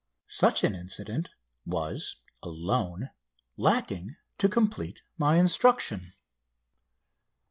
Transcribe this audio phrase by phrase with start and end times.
[0.29, 1.29] Such an incident
[1.63, 3.11] was alone
[3.55, 6.13] lacking to complete my instruction.